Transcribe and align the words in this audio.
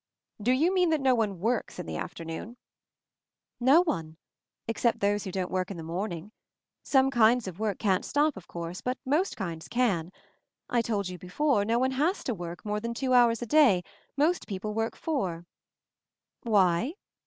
"Do 0.41 0.51
you 0.51 0.73
mean 0.73 0.89
that 0.89 0.99
no 0.99 1.13
one 1.13 1.39
works 1.39 1.77
in 1.77 1.85
the 1.85 1.95
afternoon?" 1.97 2.57
"No 3.59 3.83
one— 3.83 4.17
except 4.67 4.99
those 4.99 5.25
who 5.25 5.31
don't 5.31 5.51
work 5.51 5.69
in 5.69 5.77
the 5.77 5.83
morning. 5.83 6.31
Some 6.81 7.11
kinds 7.11 7.47
of 7.47 7.59
work 7.59 7.77
can't 7.77 8.03
stop, 8.03 8.35
of 8.35 8.47
course; 8.47 8.81
but 8.81 8.97
most 9.05 9.37
kinds 9.37 9.67
can. 9.67 10.11
I 10.67 10.81
told 10.81 11.07
you 11.09 11.19
before— 11.19 11.63
no 11.65 11.77
one 11.77 11.91
has 11.91 12.23
to 12.23 12.33
work 12.33 12.65
more 12.65 12.79
than 12.79 12.95
two 12.95 13.13
hours 13.13 13.43
a 13.43 13.45
day; 13.45 13.83
most 14.17 14.47
people 14.47 14.73
work 14.73 14.95
four. 14.95 15.45
Why?" 16.41 16.95